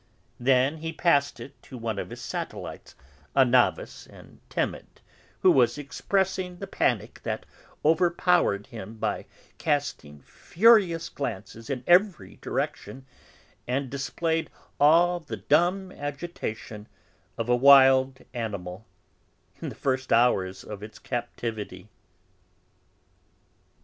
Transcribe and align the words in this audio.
Then 0.39 0.77
he 0.77 0.91
passed 0.91 1.39
it 1.39 1.61
to 1.61 1.77
one 1.77 1.99
of 1.99 2.09
his 2.09 2.21
satellites, 2.21 2.95
a 3.35 3.45
novice 3.45 4.07
and 4.07 4.39
timid, 4.49 4.99
who 5.41 5.51
was 5.51 5.77
expressing 5.77 6.57
the 6.57 6.65
panic 6.65 7.19
that 7.21 7.45
overpowered 7.85 8.65
him 8.65 8.95
by 8.95 9.27
casting 9.59 10.23
furious 10.23 11.07
glances 11.07 11.69
in 11.69 11.83
every 11.85 12.37
direction, 12.37 13.05
and 13.67 13.91
displayed 13.91 14.49
all 14.79 15.19
the 15.19 15.37
dumb 15.37 15.91
agitation 15.91 16.87
of 17.37 17.47
a 17.47 17.55
wild 17.55 18.21
animal 18.33 18.87
in 19.61 19.69
the 19.69 19.75
first 19.75 20.11
hours 20.11 20.63
of 20.63 20.81
its 20.81 20.97
captivity. 20.97 21.89